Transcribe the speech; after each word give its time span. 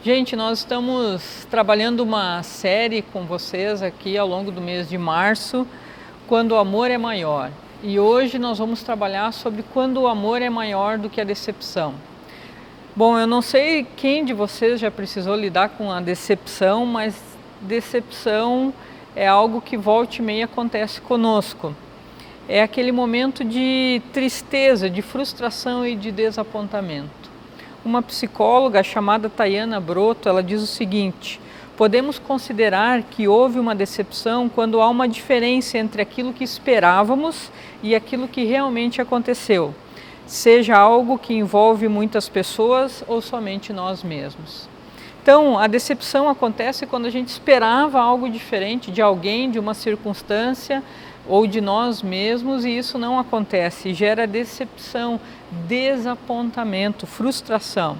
Gente, 0.00 0.36
nós 0.36 0.60
estamos 0.60 1.44
trabalhando 1.50 2.04
uma 2.04 2.40
série 2.44 3.02
com 3.02 3.24
vocês 3.24 3.82
aqui 3.82 4.16
ao 4.16 4.28
longo 4.28 4.52
do 4.52 4.60
mês 4.60 4.88
de 4.88 4.96
março, 4.96 5.66
quando 6.28 6.52
o 6.52 6.56
amor 6.56 6.88
é 6.88 6.96
maior. 6.96 7.50
E 7.82 7.98
hoje 7.98 8.38
nós 8.38 8.58
vamos 8.58 8.80
trabalhar 8.84 9.32
sobre 9.32 9.64
quando 9.74 10.02
o 10.02 10.06
amor 10.06 10.40
é 10.40 10.48
maior 10.48 10.98
do 10.98 11.10
que 11.10 11.20
a 11.20 11.24
decepção. 11.24 11.94
Bom, 12.94 13.18
eu 13.18 13.26
não 13.26 13.42
sei 13.42 13.84
quem 13.96 14.24
de 14.24 14.32
vocês 14.32 14.78
já 14.78 14.88
precisou 14.88 15.34
lidar 15.34 15.70
com 15.70 15.90
a 15.90 16.00
decepção, 16.00 16.86
mas 16.86 17.20
decepção 17.60 18.72
é 19.16 19.26
algo 19.26 19.60
que 19.60 19.76
volta 19.76 20.18
e 20.18 20.22
meia 20.22 20.44
acontece 20.44 21.00
conosco. 21.00 21.74
É 22.48 22.62
aquele 22.62 22.92
momento 22.92 23.44
de 23.44 24.00
tristeza, 24.12 24.88
de 24.88 25.02
frustração 25.02 25.84
e 25.84 25.96
de 25.96 26.12
desapontamento. 26.12 27.17
Uma 27.84 28.02
psicóloga 28.02 28.82
chamada 28.82 29.30
Tayana 29.30 29.80
Broto, 29.80 30.28
ela 30.28 30.42
diz 30.42 30.60
o 30.60 30.66
seguinte: 30.66 31.40
podemos 31.76 32.18
considerar 32.18 33.02
que 33.02 33.28
houve 33.28 33.60
uma 33.60 33.74
decepção 33.74 34.48
quando 34.48 34.80
há 34.80 34.88
uma 34.88 35.08
diferença 35.08 35.78
entre 35.78 36.02
aquilo 36.02 36.32
que 36.32 36.42
esperávamos 36.42 37.52
e 37.82 37.94
aquilo 37.94 38.26
que 38.26 38.44
realmente 38.44 39.00
aconteceu, 39.00 39.72
seja 40.26 40.76
algo 40.76 41.18
que 41.18 41.34
envolve 41.34 41.86
muitas 41.86 42.28
pessoas 42.28 43.04
ou 43.06 43.20
somente 43.20 43.72
nós 43.72 44.02
mesmos. 44.02 44.68
Então, 45.22 45.58
a 45.58 45.66
decepção 45.66 46.28
acontece 46.28 46.86
quando 46.86 47.06
a 47.06 47.10
gente 47.10 47.28
esperava 47.28 48.00
algo 48.00 48.28
diferente 48.28 48.90
de 48.90 49.00
alguém, 49.00 49.50
de 49.50 49.58
uma 49.58 49.74
circunstância, 49.74 50.82
ou 51.28 51.46
de 51.46 51.60
nós 51.60 52.02
mesmos 52.02 52.64
e 52.64 52.70
isso 52.70 52.98
não 52.98 53.18
acontece, 53.18 53.92
gera 53.92 54.26
decepção, 54.26 55.20
desapontamento, 55.66 57.06
frustração. 57.06 57.98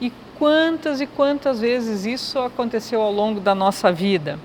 E 0.00 0.12
quantas 0.38 1.00
e 1.00 1.06
quantas 1.06 1.60
vezes 1.60 2.04
isso 2.04 2.38
aconteceu 2.38 3.00
ao 3.00 3.12
longo 3.12 3.40
da 3.40 3.54
nossa 3.54 3.90
vida? 3.90 4.38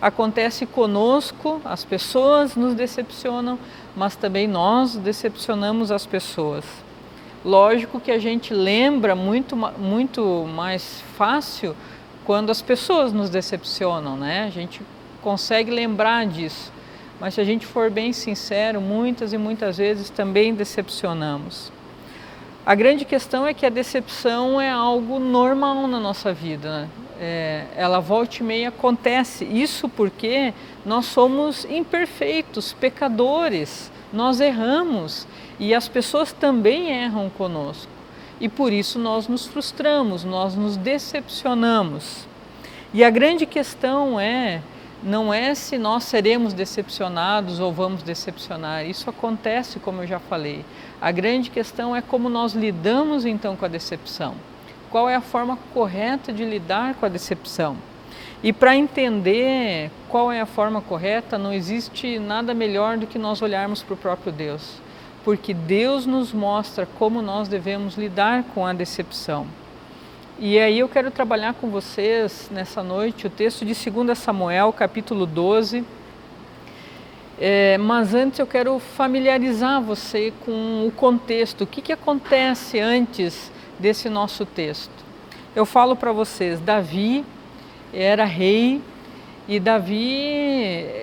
Acontece 0.00 0.64
conosco, 0.64 1.60
as 1.64 1.84
pessoas 1.84 2.54
nos 2.54 2.74
decepcionam, 2.74 3.58
mas 3.96 4.14
também 4.14 4.46
nós 4.46 4.96
decepcionamos 4.96 5.90
as 5.90 6.06
pessoas. 6.06 6.64
Lógico 7.44 7.98
que 7.98 8.10
a 8.10 8.18
gente 8.18 8.54
lembra 8.54 9.14
muito, 9.16 9.56
muito 9.56 10.46
mais 10.54 11.02
fácil 11.16 11.74
quando 12.24 12.50
as 12.50 12.60
pessoas 12.60 13.12
nos 13.12 13.30
decepcionam, 13.30 14.16
né? 14.16 14.44
A 14.44 14.50
gente 14.50 14.82
consegue 15.22 15.70
lembrar 15.70 16.26
disso. 16.26 16.72
Mas 17.20 17.34
se 17.34 17.40
a 17.40 17.44
gente 17.44 17.66
for 17.66 17.90
bem 17.90 18.12
sincero, 18.12 18.80
muitas 18.80 19.32
e 19.32 19.38
muitas 19.38 19.78
vezes 19.78 20.08
também 20.08 20.54
decepcionamos. 20.54 21.72
A 22.64 22.74
grande 22.74 23.04
questão 23.04 23.46
é 23.46 23.54
que 23.54 23.64
a 23.64 23.70
decepção 23.70 24.60
é 24.60 24.70
algo 24.70 25.18
normal 25.18 25.86
na 25.88 25.98
nossa 25.98 26.32
vida. 26.32 26.82
Né? 26.82 26.88
É, 27.20 27.64
ela 27.74 27.98
volta 27.98 28.36
e 28.40 28.42
meia 28.42 28.68
acontece. 28.68 29.44
Isso 29.44 29.88
porque 29.88 30.52
nós 30.84 31.06
somos 31.06 31.64
imperfeitos, 31.64 32.72
pecadores, 32.74 33.90
nós 34.12 34.40
erramos 34.40 35.26
e 35.58 35.74
as 35.74 35.88
pessoas 35.88 36.32
também 36.32 36.90
erram 36.90 37.30
conosco. 37.30 37.90
E 38.40 38.48
por 38.48 38.72
isso 38.72 38.98
nós 38.98 39.26
nos 39.26 39.46
frustramos, 39.46 40.22
nós 40.22 40.54
nos 40.54 40.76
decepcionamos. 40.76 42.28
E 42.94 43.02
a 43.02 43.10
grande 43.10 43.44
questão 43.44 44.20
é 44.20 44.62
não 45.02 45.32
é 45.32 45.54
se 45.54 45.78
nós 45.78 46.04
seremos 46.04 46.52
decepcionados 46.52 47.60
ou 47.60 47.72
vamos 47.72 48.02
decepcionar. 48.02 48.84
Isso 48.86 49.08
acontece, 49.08 49.78
como 49.78 50.02
eu 50.02 50.06
já 50.06 50.18
falei. 50.18 50.64
A 51.00 51.10
grande 51.12 51.50
questão 51.50 51.94
é 51.94 52.02
como 52.02 52.28
nós 52.28 52.52
lidamos 52.52 53.24
então 53.24 53.56
com 53.56 53.64
a 53.64 53.68
decepção. 53.68 54.34
Qual 54.90 55.08
é 55.08 55.14
a 55.14 55.20
forma 55.20 55.58
correta 55.72 56.32
de 56.32 56.44
lidar 56.44 56.94
com 56.94 57.06
a 57.06 57.08
decepção? 57.08 57.76
E 58.42 58.52
para 58.52 58.76
entender 58.76 59.90
qual 60.08 60.30
é 60.30 60.40
a 60.40 60.46
forma 60.46 60.80
correta, 60.80 61.36
não 61.36 61.52
existe 61.52 62.18
nada 62.18 62.54
melhor 62.54 62.96
do 62.96 63.06
que 63.06 63.18
nós 63.18 63.42
olharmos 63.42 63.82
para 63.82 63.94
o 63.94 63.96
próprio 63.96 64.32
Deus, 64.32 64.80
porque 65.24 65.52
Deus 65.52 66.06
nos 66.06 66.32
mostra 66.32 66.86
como 66.98 67.20
nós 67.20 67.48
devemos 67.48 67.96
lidar 67.96 68.44
com 68.54 68.64
a 68.64 68.72
decepção. 68.72 69.46
E 70.40 70.56
aí 70.56 70.78
eu 70.78 70.88
quero 70.88 71.10
trabalhar 71.10 71.54
com 71.54 71.68
vocês 71.68 72.48
nessa 72.52 72.80
noite 72.80 73.26
o 73.26 73.30
texto 73.30 73.64
de 73.64 73.74
2 73.74 74.16
Samuel, 74.16 74.72
capítulo 74.72 75.26
12. 75.26 75.84
É, 77.40 77.76
mas 77.78 78.14
antes 78.14 78.38
eu 78.38 78.46
quero 78.46 78.78
familiarizar 78.78 79.82
você 79.82 80.32
com 80.44 80.86
o 80.86 80.92
contexto, 80.92 81.62
o 81.62 81.66
que, 81.66 81.82
que 81.82 81.92
acontece 81.92 82.78
antes 82.78 83.50
desse 83.80 84.08
nosso 84.08 84.46
texto. 84.46 84.92
Eu 85.56 85.66
falo 85.66 85.96
para 85.96 86.12
vocês, 86.12 86.60
Davi 86.60 87.24
era 87.92 88.24
rei 88.24 88.80
e 89.48 89.58
Davi 89.58 90.22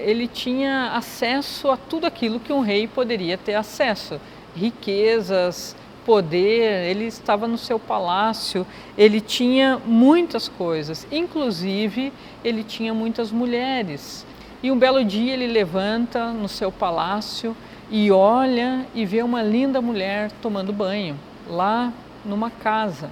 ele 0.05 0.29
tinha 0.29 0.93
acesso 0.93 1.69
a 1.69 1.75
tudo 1.75 2.05
aquilo 2.05 2.39
que 2.39 2.53
um 2.53 2.61
rei 2.61 2.87
poderia 2.87 3.37
ter 3.37 3.55
acesso, 3.55 4.17
riquezas, 4.55 5.75
poder, 6.05 6.89
ele 6.89 7.05
estava 7.05 7.47
no 7.47 7.57
seu 7.57 7.79
palácio, 7.79 8.65
ele 8.97 9.19
tinha 9.19 9.81
muitas 9.85 10.47
coisas, 10.47 11.07
inclusive 11.11 12.13
ele 12.43 12.63
tinha 12.63 12.93
muitas 12.93 13.31
mulheres. 13.31 14.25
E 14.61 14.71
um 14.71 14.77
belo 14.77 15.03
dia 15.03 15.33
ele 15.33 15.47
levanta 15.47 16.31
no 16.31 16.47
seu 16.47 16.71
palácio 16.71 17.55
e 17.89 18.11
olha 18.11 18.85
e 18.93 19.05
vê 19.05 19.21
uma 19.21 19.41
linda 19.41 19.81
mulher 19.81 20.31
tomando 20.41 20.71
banho 20.71 21.17
lá 21.47 21.91
numa 22.23 22.49
casa. 22.49 23.09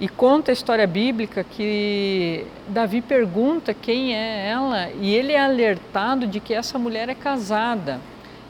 E 0.00 0.08
conta 0.08 0.50
a 0.50 0.54
história 0.54 0.86
bíblica 0.86 1.44
que 1.44 2.46
Davi 2.66 3.02
pergunta 3.02 3.74
quem 3.74 4.14
é 4.14 4.48
ela 4.48 4.90
e 4.98 5.14
ele 5.14 5.32
é 5.32 5.40
alertado 5.44 6.26
de 6.26 6.40
que 6.40 6.54
essa 6.54 6.78
mulher 6.78 7.10
é 7.10 7.14
casada 7.14 8.00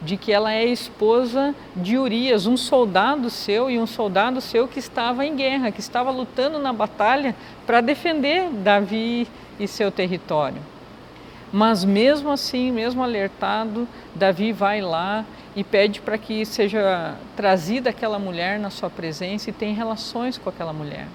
de 0.01 0.17
que 0.17 0.31
ela 0.31 0.51
é 0.51 0.65
esposa 0.65 1.53
de 1.75 1.97
Urias, 1.97 2.47
um 2.47 2.57
soldado 2.57 3.29
seu 3.29 3.69
e 3.69 3.77
um 3.77 3.85
soldado 3.85 4.41
seu 4.41 4.67
que 4.67 4.79
estava 4.79 5.25
em 5.25 5.35
guerra, 5.35 5.71
que 5.71 5.79
estava 5.79 6.09
lutando 6.09 6.57
na 6.57 6.73
batalha 6.73 7.35
para 7.65 7.81
defender 7.81 8.49
Davi 8.49 9.27
e 9.59 9.67
seu 9.67 9.91
território. 9.91 10.61
Mas 11.53 11.83
mesmo 11.83 12.31
assim, 12.31 12.71
mesmo 12.71 13.03
alertado, 13.03 13.87
Davi 14.15 14.51
vai 14.51 14.81
lá 14.81 15.25
e 15.55 15.63
pede 15.63 16.01
para 16.01 16.17
que 16.17 16.45
seja 16.45 17.15
trazida 17.35 17.89
aquela 17.89 18.17
mulher 18.17 18.57
na 18.57 18.69
sua 18.69 18.89
presença 18.89 19.49
e 19.49 19.53
tem 19.53 19.73
relações 19.73 20.37
com 20.37 20.49
aquela 20.49 20.73
mulher. 20.73 21.07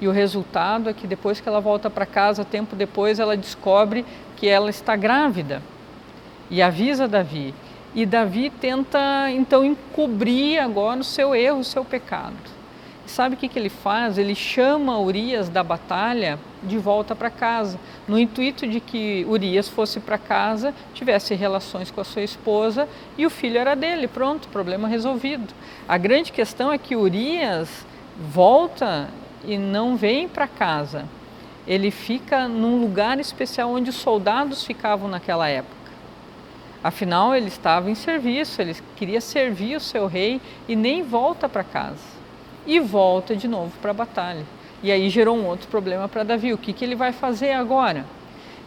E 0.00 0.06
o 0.06 0.12
resultado 0.12 0.90
é 0.90 0.92
que 0.92 1.06
depois 1.06 1.40
que 1.40 1.48
ela 1.48 1.60
volta 1.60 1.90
para 1.90 2.06
casa, 2.06 2.44
tempo 2.44 2.76
depois, 2.76 3.18
ela 3.18 3.36
descobre 3.36 4.04
que 4.36 4.46
ela 4.46 4.70
está 4.70 4.94
grávida 4.94 5.60
e 6.50 6.62
avisa 6.62 7.08
Davi. 7.08 7.54
E 7.94 8.04
Davi 8.04 8.50
tenta 8.50 9.30
então 9.30 9.64
encobrir 9.64 10.58
agora 10.58 11.00
o 11.00 11.04
seu 11.04 11.34
erro, 11.34 11.60
o 11.60 11.64
seu 11.64 11.84
pecado. 11.84 12.58
Sabe 13.08 13.34
o 13.34 13.38
que, 13.38 13.48
que 13.48 13.58
ele 13.58 13.70
faz? 13.70 14.18
Ele 14.18 14.34
chama 14.34 15.00
Urias 15.00 15.48
da 15.48 15.64
batalha 15.64 16.38
de 16.62 16.76
volta 16.76 17.16
para 17.16 17.30
casa, 17.30 17.80
no 18.06 18.18
intuito 18.18 18.66
de 18.66 18.80
que 18.80 19.24
Urias 19.26 19.66
fosse 19.66 19.98
para 19.98 20.18
casa, 20.18 20.74
tivesse 20.92 21.34
relações 21.34 21.90
com 21.90 22.02
a 22.02 22.04
sua 22.04 22.22
esposa 22.22 22.86
e 23.16 23.24
o 23.24 23.30
filho 23.30 23.58
era 23.58 23.74
dele. 23.74 24.06
Pronto, 24.06 24.48
problema 24.48 24.86
resolvido. 24.86 25.54
A 25.88 25.96
grande 25.96 26.30
questão 26.30 26.70
é 26.70 26.76
que 26.76 26.94
Urias 26.94 27.86
volta 28.18 29.08
e 29.42 29.56
não 29.56 29.96
vem 29.96 30.28
para 30.28 30.46
casa. 30.46 31.06
Ele 31.66 31.90
fica 31.90 32.46
num 32.46 32.78
lugar 32.78 33.18
especial 33.18 33.70
onde 33.70 33.88
os 33.88 33.96
soldados 33.96 34.64
ficavam 34.64 35.08
naquela 35.08 35.48
época. 35.48 35.77
Afinal, 36.82 37.34
ele 37.34 37.48
estava 37.48 37.90
em 37.90 37.94
serviço, 37.94 38.62
ele 38.62 38.76
queria 38.94 39.20
servir 39.20 39.76
o 39.76 39.80
seu 39.80 40.06
rei 40.06 40.40
e 40.68 40.76
nem 40.76 41.02
volta 41.02 41.48
para 41.48 41.64
casa. 41.64 42.18
E 42.66 42.78
volta 42.78 43.34
de 43.34 43.48
novo 43.48 43.72
para 43.82 43.90
a 43.90 43.94
batalha. 43.94 44.44
E 44.82 44.92
aí 44.92 45.10
gerou 45.10 45.36
um 45.36 45.46
outro 45.46 45.68
problema 45.68 46.08
para 46.08 46.22
Davi. 46.22 46.52
O 46.52 46.58
que, 46.58 46.72
que 46.72 46.84
ele 46.84 46.94
vai 46.94 47.12
fazer 47.12 47.52
agora? 47.52 48.04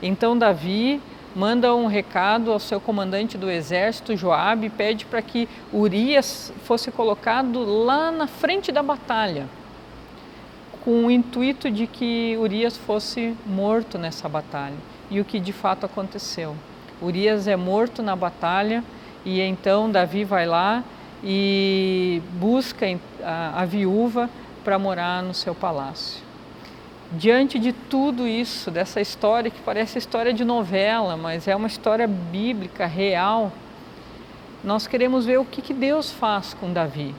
Então, 0.01 0.37
Davi 0.37 1.01
manda 1.33 1.73
um 1.73 1.85
recado 1.85 2.51
ao 2.51 2.59
seu 2.59 2.81
comandante 2.81 3.37
do 3.37 3.49
exército, 3.49 4.17
Joabe, 4.17 4.67
e 4.67 4.69
pede 4.69 5.05
para 5.05 5.21
que 5.21 5.47
Urias 5.71 6.51
fosse 6.65 6.91
colocado 6.91 7.63
lá 7.63 8.11
na 8.11 8.27
frente 8.27 8.71
da 8.71 8.83
batalha, 8.83 9.47
com 10.83 11.05
o 11.05 11.11
intuito 11.11 11.71
de 11.71 11.87
que 11.87 12.35
Urias 12.37 12.75
fosse 12.75 13.33
morto 13.45 13.97
nessa 13.97 14.27
batalha. 14.27 14.75
E 15.09 15.19
o 15.21 15.25
que 15.25 15.39
de 15.39 15.53
fato 15.53 15.85
aconteceu. 15.85 16.55
Urias 17.01 17.47
é 17.47 17.55
morto 17.55 18.03
na 18.03 18.15
batalha 18.15 18.83
e 19.25 19.41
então 19.41 19.89
Davi 19.89 20.23
vai 20.23 20.45
lá 20.45 20.83
e 21.23 22.21
busca 22.33 22.85
a, 23.23 23.65
viúva 23.65 24.29
para 24.63 24.77
morar 24.77 25.23
no 25.23 25.33
seu 25.33 25.55
palácio. 25.55 26.21
Diante 27.11 27.59
de 27.59 27.73
tudo 27.73 28.27
isso, 28.27 28.71
dessa 28.71 29.01
história 29.01 29.51
que 29.51 29.59
parece 29.61 29.97
história 29.97 30.33
de 30.33 30.45
novela, 30.45 31.17
mas 31.17 31.47
é 31.47 31.55
uma 31.55 31.67
história 31.67 32.07
bíblica, 32.07 32.85
real, 32.85 33.51
nós 34.63 34.87
queremos 34.87 35.25
ver 35.25 35.39
o 35.39 35.45
que, 35.45 35.61
que 35.61 35.73
Deus 35.73 36.11
faz 36.11 36.53
com 36.53 36.71
Davi. 36.71 37.13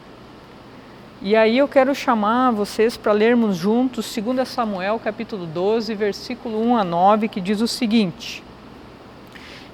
E 1.20 1.36
aí 1.36 1.58
eu 1.58 1.68
quero 1.68 1.94
chamar 1.94 2.50
vocês 2.52 2.96
para 2.96 3.12
lermos 3.12 3.56
juntos 3.56 4.12
2 4.16 4.48
Samuel 4.48 4.98
capítulo 4.98 5.46
12, 5.46 5.94
versículo 5.94 6.60
1 6.60 6.76
a 6.76 6.84
9, 6.84 7.28
que 7.28 7.40
diz 7.40 7.60
o 7.60 7.68
seguinte: 7.68 8.42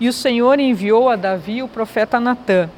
E 0.01 0.09
o 0.09 0.13
Senhor 0.13 0.61
enviou 0.61 1.09
a 1.09 1.17
Davi 1.17 1.63
o 1.63 1.69
profeta 1.69 2.21
Natã, 2.21 2.71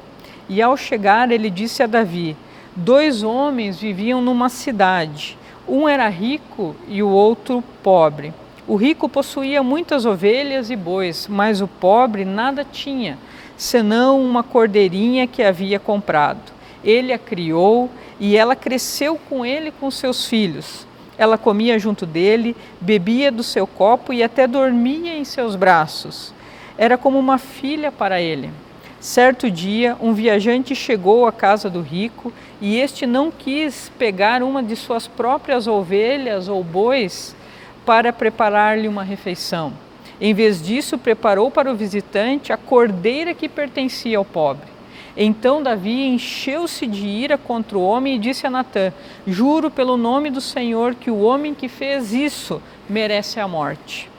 e 0.49 0.61
ao 0.61 0.75
chegar 0.75 1.31
ele 1.31 1.49
disse 1.49 1.83
a 1.83 1.87
Davi: 1.87 2.35
Dois 2.75 3.21
homens 3.21 3.79
viviam 3.79 4.21
numa 4.21 4.49
cidade, 4.49 5.37
um 5.67 5.87
era 5.87 6.07
rico 6.09 6.75
e 6.87 7.03
o 7.03 7.09
outro 7.09 7.63
pobre. 7.83 8.33
O 8.67 8.75
rico 8.75 9.07
possuía 9.07 9.61
muitas 9.61 10.05
ovelhas 10.05 10.69
e 10.69 10.75
bois, 10.75 11.27
mas 11.27 11.61
o 11.61 11.67
pobre 11.67 12.25
nada 12.25 12.65
tinha, 12.65 13.17
senão 13.55 14.19
uma 14.21 14.43
cordeirinha 14.43 15.27
que 15.27 15.43
havia 15.43 15.79
comprado. 15.79 16.51
Ele 16.83 17.13
a 17.13 17.19
criou 17.19 17.89
e 18.19 18.35
ela 18.35 18.55
cresceu 18.55 19.19
com 19.29 19.45
ele 19.45 19.71
com 19.71 19.91
seus 19.91 20.25
filhos. 20.25 20.87
Ela 21.17 21.37
comia 21.37 21.77
junto 21.77 22.05
dele, 22.05 22.55
bebia 22.79 23.31
do 23.31 23.43
seu 23.43 23.67
copo 23.67 24.11
e 24.11 24.23
até 24.23 24.47
dormia 24.47 25.15
em 25.15 25.23
seus 25.23 25.55
braços. 25.55 26.33
Era 26.81 26.97
como 26.97 27.19
uma 27.19 27.37
filha 27.37 27.91
para 27.91 28.19
ele. 28.19 28.49
Certo 28.99 29.51
dia, 29.51 29.95
um 30.01 30.13
viajante 30.13 30.73
chegou 30.73 31.27
à 31.27 31.31
casa 31.31 31.69
do 31.69 31.79
rico 31.79 32.33
e 32.59 32.79
este 32.79 33.05
não 33.05 33.29
quis 33.29 33.91
pegar 33.99 34.41
uma 34.41 34.63
de 34.63 34.75
suas 34.75 35.07
próprias 35.07 35.67
ovelhas 35.67 36.47
ou 36.47 36.63
bois 36.63 37.35
para 37.85 38.11
preparar-lhe 38.11 38.87
uma 38.87 39.03
refeição. 39.03 39.73
Em 40.19 40.33
vez 40.33 40.59
disso, 40.59 40.97
preparou 40.97 41.51
para 41.51 41.71
o 41.71 41.75
visitante 41.75 42.51
a 42.51 42.57
cordeira 42.57 43.35
que 43.35 43.47
pertencia 43.47 44.17
ao 44.17 44.25
pobre. 44.25 44.65
Então 45.15 45.61
Davi 45.61 46.07
encheu-se 46.07 46.87
de 46.87 47.05
ira 47.05 47.37
contra 47.37 47.77
o 47.77 47.83
homem 47.83 48.15
e 48.15 48.19
disse 48.19 48.47
a 48.47 48.49
Natã: 48.49 48.91
Juro 49.27 49.69
pelo 49.69 49.97
nome 49.97 50.31
do 50.31 50.41
Senhor 50.41 50.95
que 50.95 51.11
o 51.11 51.21
homem 51.21 51.53
que 51.53 51.67
fez 51.67 52.11
isso 52.11 52.59
merece 52.89 53.39
a 53.39 53.47
morte. 53.47 54.10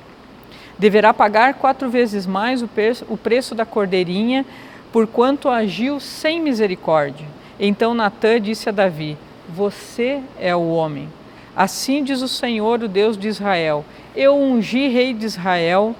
Deverá 0.79 1.13
pagar 1.15 1.55
quatro 1.55 1.89
vezes 1.89 2.27
mais 2.27 2.63
o 2.63 3.17
preço 3.17 3.55
da 3.55 3.65
cordeirinha, 3.65 4.45
porquanto 4.93 5.49
agiu 5.49 6.01
sem 6.01 6.41
misericórdia. 6.41 7.27
Então 7.59 7.95
Natã 7.95 8.41
disse 8.41 8.69
a 8.69 8.73
Davi: 8.73 9.17
Você 9.49 10.21
é 10.41 10.55
o 10.55 10.69
homem. 10.69 11.09
Assim 11.55 12.03
diz 12.03 12.23
o 12.23 12.29
Senhor, 12.29 12.83
o 12.83 12.89
Deus 12.89 13.17
de 13.17 13.29
Israel: 13.29 13.85
Eu 14.17 14.37
ungi 14.37 14.89
rei 14.89 15.13
de 15.13 15.27
Israel 15.27 15.95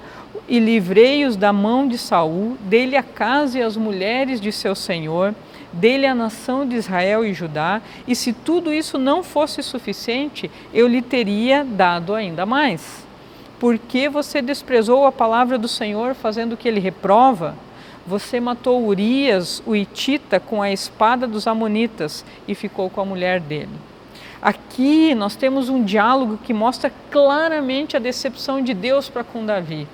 e 0.47 0.59
livrei-os 0.59 1.35
da 1.35 1.53
mão 1.53 1.87
de 1.87 1.97
Saul, 1.97 2.57
dele 2.61 2.97
a 2.97 3.03
casa 3.03 3.59
e 3.59 3.61
as 3.61 3.77
mulheres 3.77 4.41
de 4.41 4.51
seu 4.51 4.75
senhor, 4.75 5.33
dele 5.71 6.05
a 6.05 6.13
nação 6.13 6.67
de 6.67 6.75
Israel 6.75 7.23
e 7.25 7.33
Judá, 7.33 7.81
e 8.07 8.15
se 8.15 8.33
tudo 8.33 8.73
isso 8.73 8.97
não 8.97 9.23
fosse 9.23 9.63
suficiente, 9.63 10.51
eu 10.73 10.87
lhe 10.87 11.01
teria 11.01 11.63
dado 11.63 12.13
ainda 12.13 12.45
mais. 12.45 13.05
Porque 13.63 14.09
você 14.09 14.41
desprezou 14.41 15.05
a 15.05 15.11
palavra 15.13 15.57
do 15.57 15.69
Senhor, 15.69 16.15
fazendo 16.15 16.51
o 16.51 16.57
que 16.57 16.67
ele 16.67 16.81
reprova? 16.81 17.55
Você 18.05 18.37
matou 18.37 18.85
Urias, 18.85 19.63
o 19.65 19.73
Itita, 19.73 20.37
com 20.37 20.61
a 20.61 20.69
espada 20.69 21.25
dos 21.25 21.47
Amonitas 21.47 22.25
e 22.45 22.55
ficou 22.55 22.89
com 22.89 22.99
a 22.99 23.05
mulher 23.05 23.39
dele. 23.39 23.71
Aqui 24.41 25.15
nós 25.15 25.37
temos 25.37 25.69
um 25.69 25.81
diálogo 25.81 26.37
que 26.43 26.53
mostra 26.53 26.91
claramente 27.09 27.95
a 27.95 28.01
decepção 28.01 28.61
de 28.61 28.73
Deus 28.73 29.07
para 29.07 29.23
com 29.23 29.45
Davi. 29.45 29.87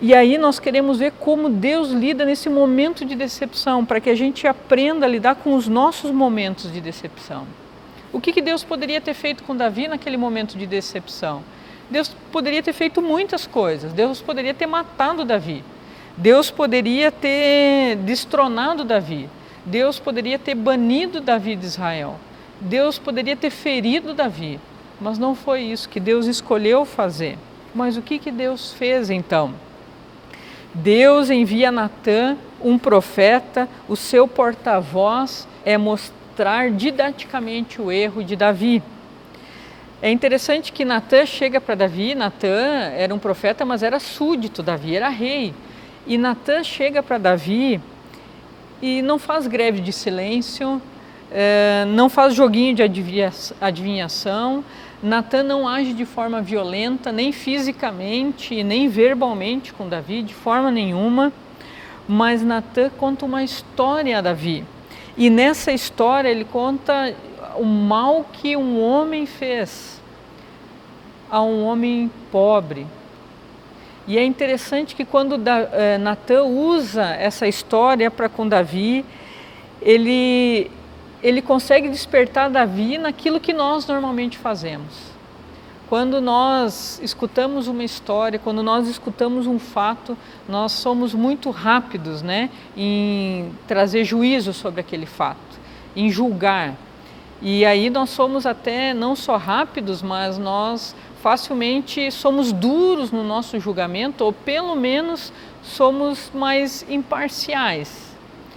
E 0.00 0.14
aí 0.14 0.38
nós 0.38 0.60
queremos 0.60 1.00
ver 1.00 1.14
como 1.18 1.48
Deus 1.48 1.90
lida 1.90 2.24
nesse 2.24 2.48
momento 2.48 3.04
de 3.04 3.16
decepção, 3.16 3.84
para 3.84 4.00
que 4.00 4.08
a 4.08 4.14
gente 4.14 4.46
aprenda 4.46 5.04
a 5.04 5.08
lidar 5.08 5.34
com 5.34 5.56
os 5.56 5.66
nossos 5.66 6.12
momentos 6.12 6.72
de 6.72 6.80
decepção. 6.80 7.44
O 8.16 8.20
que, 8.20 8.32
que 8.32 8.40
Deus 8.40 8.64
poderia 8.64 8.98
ter 8.98 9.12
feito 9.12 9.44
com 9.44 9.54
Davi 9.54 9.86
naquele 9.86 10.16
momento 10.16 10.56
de 10.56 10.66
decepção? 10.66 11.42
Deus 11.90 12.16
poderia 12.32 12.62
ter 12.62 12.72
feito 12.72 13.02
muitas 13.02 13.46
coisas. 13.46 13.92
Deus 13.92 14.22
poderia 14.22 14.54
ter 14.54 14.66
matado 14.66 15.22
Davi. 15.22 15.62
Deus 16.16 16.50
poderia 16.50 17.12
ter 17.12 17.96
destronado 17.96 18.84
Davi. 18.84 19.28
Deus 19.66 19.98
poderia 19.98 20.38
ter 20.38 20.54
banido 20.54 21.20
Davi 21.20 21.56
de 21.56 21.66
Israel. 21.66 22.18
Deus 22.58 22.98
poderia 22.98 23.36
ter 23.36 23.50
ferido 23.50 24.14
Davi. 24.14 24.58
Mas 24.98 25.18
não 25.18 25.34
foi 25.34 25.60
isso 25.64 25.86
que 25.86 26.00
Deus 26.00 26.24
escolheu 26.24 26.86
fazer. 26.86 27.36
Mas 27.74 27.98
o 27.98 28.02
que, 28.02 28.18
que 28.18 28.30
Deus 28.30 28.72
fez 28.72 29.10
então? 29.10 29.52
Deus 30.72 31.28
envia 31.28 31.70
Natã, 31.70 32.34
um 32.62 32.78
profeta, 32.78 33.68
o 33.86 33.94
seu 33.94 34.26
porta-voz 34.26 35.46
é 35.66 35.76
mostrar 36.36 36.70
didaticamente 36.70 37.80
o 37.80 37.90
erro 37.90 38.22
de 38.22 38.36
Davi. 38.36 38.82
É 40.02 40.10
interessante 40.10 40.70
que 40.70 40.84
Natã 40.84 41.24
chega 41.24 41.58
para 41.62 41.74
Davi, 41.74 42.14
Natã 42.14 42.90
era 42.94 43.14
um 43.14 43.18
profeta, 43.18 43.64
mas 43.64 43.82
era 43.82 43.98
súdito, 43.98 44.62
Davi 44.62 44.94
era 44.94 45.08
rei. 45.08 45.54
E 46.06 46.18
Natã 46.18 46.62
chega 46.62 47.02
para 47.02 47.16
Davi 47.16 47.80
e 48.82 49.00
não 49.00 49.18
faz 49.18 49.46
greve 49.46 49.80
de 49.80 49.94
silêncio, 49.94 50.80
eh, 51.32 51.86
não 51.88 52.10
faz 52.10 52.34
joguinho 52.34 52.74
de 52.74 52.82
adivinhação, 53.58 54.62
Natan 55.02 55.42
não 55.42 55.66
age 55.66 55.94
de 55.94 56.04
forma 56.04 56.42
violenta, 56.42 57.10
nem 57.10 57.32
fisicamente, 57.32 58.62
nem 58.62 58.88
verbalmente 58.88 59.72
com 59.72 59.88
Davi, 59.88 60.22
de 60.22 60.34
forma 60.34 60.70
nenhuma, 60.70 61.32
mas 62.06 62.42
Natan 62.42 62.90
conta 62.90 63.24
uma 63.24 63.42
história 63.42 64.18
a 64.18 64.20
Davi. 64.20 64.75
E 65.16 65.30
nessa 65.30 65.72
história 65.72 66.28
ele 66.28 66.44
conta 66.44 67.14
o 67.56 67.64
mal 67.64 68.24
que 68.32 68.56
um 68.56 68.82
homem 68.82 69.24
fez 69.24 70.00
a 71.30 71.42
um 71.42 71.64
homem 71.64 72.10
pobre. 72.30 72.86
E 74.06 74.18
é 74.18 74.24
interessante 74.24 74.94
que 74.94 75.04
quando 75.04 75.40
eh, 75.72 75.98
Natan 75.98 76.44
usa 76.44 77.06
essa 77.14 77.48
história 77.48 78.10
para 78.10 78.28
com 78.28 78.46
Davi, 78.46 79.04
ele 79.82 80.70
ele 81.22 81.42
consegue 81.42 81.88
despertar 81.88 82.50
Davi 82.50 82.98
naquilo 82.98 83.40
que 83.40 83.52
nós 83.52 83.86
normalmente 83.86 84.38
fazemos. 84.38 85.15
Quando 85.88 86.20
nós 86.20 87.00
escutamos 87.00 87.68
uma 87.68 87.84
história, 87.84 88.40
quando 88.40 88.60
nós 88.60 88.88
escutamos 88.88 89.46
um 89.46 89.56
fato, 89.56 90.18
nós 90.48 90.72
somos 90.72 91.14
muito 91.14 91.50
rápidos 91.50 92.22
né, 92.22 92.50
em 92.76 93.52
trazer 93.68 94.02
juízo 94.02 94.52
sobre 94.52 94.80
aquele 94.80 95.06
fato, 95.06 95.38
em 95.94 96.10
julgar. 96.10 96.74
E 97.40 97.64
aí 97.64 97.88
nós 97.88 98.10
somos 98.10 98.46
até 98.46 98.92
não 98.92 99.14
só 99.14 99.36
rápidos, 99.36 100.02
mas 100.02 100.38
nós 100.38 100.96
facilmente 101.22 102.10
somos 102.10 102.50
duros 102.50 103.12
no 103.12 103.22
nosso 103.22 103.60
julgamento, 103.60 104.24
ou 104.24 104.32
pelo 104.32 104.74
menos 104.74 105.32
somos 105.62 106.32
mais 106.34 106.84
imparciais. 106.88 108.06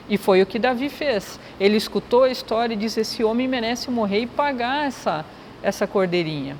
E 0.09 0.17
foi 0.17 0.41
o 0.41 0.47
que 0.47 0.57
Davi 0.57 0.89
fez. 0.89 1.39
Ele 1.59 1.77
escutou 1.77 2.23
a 2.23 2.31
história 2.31 2.73
e 2.73 2.77
disse: 2.77 3.01
Esse 3.01 3.23
homem 3.23 3.47
merece 3.47 3.91
morrer 3.91 4.21
e 4.21 4.27
pagar 4.27 4.87
essa, 4.87 5.23
essa 5.61 5.85
cordeirinha. 5.85 6.57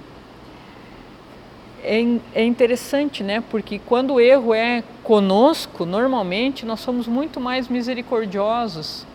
É, 1.83 2.01
é 2.33 2.43
interessante, 2.43 3.23
né? 3.23 3.43
Porque 3.49 3.79
quando 3.79 4.15
o 4.15 4.19
erro 4.19 4.53
é 4.53 4.83
conosco, 5.03 5.85
normalmente 5.85 6.65
nós 6.65 6.79
somos 6.79 7.07
muito 7.07 7.39
mais 7.39 7.67
misericordiosos. 7.67 9.05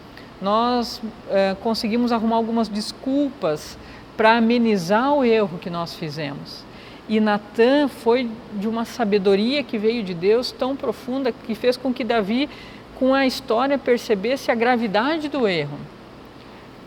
Nós 0.41 1.01
é, 1.31 1.57
conseguimos 1.63 2.13
arrumar 2.13 2.37
algumas 2.37 2.69
desculpas 2.69 3.79
para 4.17 4.37
amenizar 4.37 5.13
o 5.15 5.25
erro 5.25 5.59
que 5.59 5.71
nós 5.71 5.95
fizemos. 5.95 6.65
E 7.09 7.21
Natan 7.21 7.89
foi 7.89 8.31
de 8.55 8.67
uma 8.67 8.85
sabedoria 8.85 9.63
que 9.63 9.77
veio 9.77 10.03
de 10.03 10.15
Deus 10.15 10.51
tão 10.51 10.75
profunda 10.75 11.33
que 11.33 11.55
fez 11.55 11.77
com 11.77 11.93
que 11.93 12.03
Davi 12.03 12.49
com 12.99 13.13
a 13.13 13.27
história 13.27 13.77
percebesse 13.77 14.51
a 14.51 14.55
gravidade 14.55 15.29
do 15.29 15.47
erro, 15.47 15.79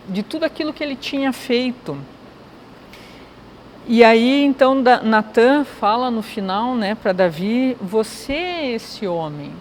de 0.07 0.23
tudo 0.23 0.43
aquilo 0.45 0.73
que 0.73 0.83
ele 0.83 0.95
tinha 0.95 1.31
feito. 1.31 1.97
E 3.87 4.03
aí 4.03 4.43
então 4.43 4.75
Natan 5.03 5.63
fala 5.63 6.11
no 6.11 6.21
final, 6.21 6.75
né, 6.75 6.93
para 6.93 7.13
Davi, 7.13 7.77
você 7.81 8.33
é 8.33 8.71
esse 8.71 9.07
homem. 9.07 9.51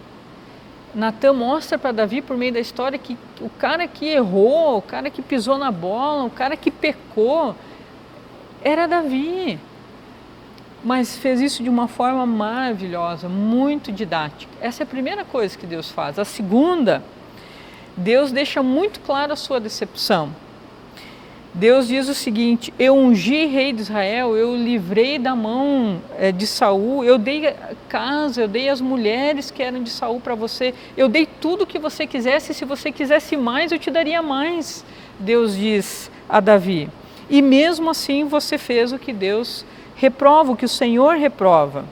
Natan 0.93 1.33
mostra 1.33 1.77
para 1.77 1.91
Davi 1.91 2.21
por 2.21 2.35
meio 2.35 2.53
da 2.53 2.59
história 2.59 2.99
que 2.99 3.17
o 3.39 3.49
cara 3.49 3.87
que 3.87 4.05
errou, 4.05 4.77
o 4.77 4.81
cara 4.81 5.09
que 5.09 5.21
pisou 5.21 5.57
na 5.57 5.71
bola, 5.71 6.25
o 6.25 6.29
cara 6.29 6.57
que 6.57 6.69
pecou 6.69 7.55
era 8.61 8.87
Davi 8.87 9.59
mas 10.83 11.17
fez 11.17 11.41
isso 11.41 11.63
de 11.63 11.69
uma 11.69 11.87
forma 11.87 12.25
maravilhosa, 12.25 13.27
muito 13.27 13.91
didática. 13.91 14.51
Essa 14.61 14.83
é 14.83 14.85
a 14.85 14.87
primeira 14.87 15.25
coisa 15.25 15.57
que 15.57 15.65
Deus 15.65 15.89
faz. 15.89 16.19
A 16.19 16.25
segunda, 16.25 17.03
Deus 17.95 18.31
deixa 18.31 18.61
muito 18.61 18.99
claro 19.01 19.33
a 19.33 19.35
sua 19.35 19.59
decepção. 19.59 20.29
Deus 21.57 21.87
diz 21.87 22.07
o 22.07 22.13
seguinte: 22.13 22.71
Eu 22.77 22.95
ungi 22.95 23.47
rei 23.47 23.73
de 23.73 23.81
Israel, 23.81 24.37
eu 24.37 24.55
livrei 24.55 25.17
da 25.17 25.35
mão 25.35 25.99
é, 26.15 26.31
de 26.31 26.45
Saul, 26.45 27.03
eu 27.03 27.17
dei 27.17 27.51
casa, 27.89 28.41
eu 28.41 28.47
dei 28.47 28.69
as 28.69 28.79
mulheres 28.79 29.49
que 29.49 29.63
eram 29.63 29.81
de 29.81 29.89
Saul 29.89 30.21
para 30.21 30.35
você, 30.35 30.71
eu 30.95 31.09
dei 31.09 31.25
tudo 31.25 31.63
o 31.63 31.67
que 31.67 31.79
você 31.79 32.05
quisesse, 32.05 32.53
se 32.53 32.63
você 32.63 32.91
quisesse 32.91 33.35
mais, 33.35 33.71
eu 33.71 33.79
te 33.79 33.89
daria 33.89 34.21
mais. 34.21 34.85
Deus 35.19 35.57
diz 35.57 36.11
a 36.29 36.39
Davi: 36.39 36.87
E 37.27 37.41
mesmo 37.41 37.89
assim 37.89 38.25
você 38.25 38.59
fez 38.59 38.93
o 38.93 38.99
que 38.99 39.11
Deus 39.11 39.65
reprova, 39.95 40.51
o 40.51 40.55
que 40.55 40.65
o 40.65 40.69
Senhor 40.69 41.15
reprova. 41.15 41.85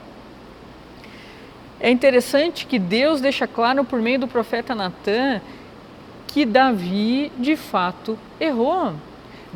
É 1.80 1.90
interessante 1.90 2.66
que 2.66 2.78
Deus 2.78 3.20
deixa 3.20 3.48
claro 3.48 3.84
por 3.84 4.00
meio 4.00 4.20
do 4.20 4.28
profeta 4.28 4.76
Natan 4.76 5.40
que 6.28 6.44
Davi 6.44 7.32
de 7.36 7.56
fato 7.56 8.16
errou. 8.38 8.92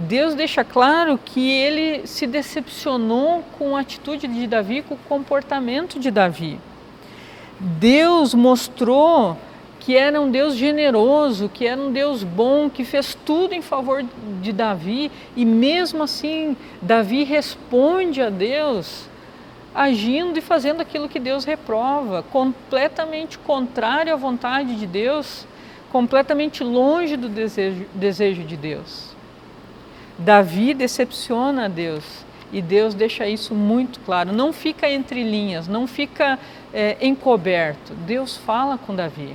Deus 0.08 0.34
deixa 0.34 0.64
claro 0.64 1.18
que 1.22 1.50
ele 1.50 2.06
se 2.06 2.26
decepcionou 2.26 3.44
com 3.58 3.76
a 3.76 3.80
atitude 3.80 4.26
de 4.26 4.46
Davi, 4.46 4.80
com 4.82 4.94
o 4.94 4.98
comportamento 5.08 6.00
de 6.00 6.10
Davi. 6.10 6.58
Deus 7.58 8.32
mostrou 8.32 9.36
que 9.78 9.96
era 9.96 10.18
um 10.18 10.30
Deus 10.30 10.56
generoso, 10.56 11.50
que 11.52 11.66
era 11.66 11.78
um 11.78 11.92
Deus 11.92 12.24
bom, 12.24 12.70
que 12.70 12.82
fez 12.82 13.14
tudo 13.26 13.54
em 13.54 13.60
favor 13.60 14.02
de 14.40 14.52
Davi 14.52 15.10
e 15.36 15.44
mesmo 15.44 16.02
assim 16.02 16.56
Davi 16.80 17.22
responde 17.24 18.22
a 18.22 18.30
Deus 18.30 19.06
agindo 19.74 20.38
e 20.38 20.42
fazendo 20.42 20.80
aquilo 20.80 21.10
que 21.10 21.20
Deus 21.20 21.44
reprova, 21.44 22.22
completamente 22.22 23.38
contrário 23.38 24.12
à 24.12 24.16
vontade 24.16 24.76
de 24.76 24.86
Deus, 24.86 25.46
completamente 25.92 26.64
longe 26.64 27.16
do 27.16 27.28
desejo, 27.28 27.84
desejo 27.94 28.42
de 28.44 28.56
Deus. 28.56 29.19
Davi 30.20 30.74
decepciona 30.74 31.66
Deus 31.66 32.04
e 32.52 32.60
Deus 32.60 32.94
deixa 32.94 33.26
isso 33.26 33.54
muito 33.54 34.00
claro. 34.00 34.32
Não 34.32 34.52
fica 34.52 34.88
entre 34.88 35.22
linhas, 35.22 35.66
não 35.66 35.86
fica 35.86 36.38
é, 36.74 36.96
encoberto. 37.00 37.94
Deus 37.94 38.36
fala 38.36 38.76
com 38.76 38.94
Davi. 38.94 39.34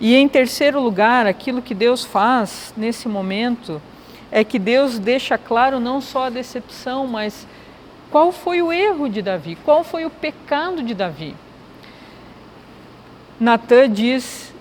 E 0.00 0.14
em 0.14 0.26
terceiro 0.28 0.80
lugar, 0.80 1.26
aquilo 1.26 1.60
que 1.60 1.74
Deus 1.74 2.04
faz 2.04 2.72
nesse 2.74 3.06
momento 3.06 3.82
é 4.30 4.42
que 4.42 4.58
Deus 4.58 4.98
deixa 4.98 5.36
claro 5.36 5.78
não 5.78 6.00
só 6.00 6.24
a 6.24 6.30
decepção, 6.30 7.06
mas 7.06 7.46
qual 8.10 8.32
foi 8.32 8.62
o 8.62 8.72
erro 8.72 9.10
de 9.10 9.20
Davi? 9.20 9.58
Qual 9.62 9.84
foi 9.84 10.06
o 10.06 10.10
pecado 10.10 10.82
de 10.82 10.94
Davi? 10.94 11.36
Natan 13.38 13.90
diz: 13.90 14.54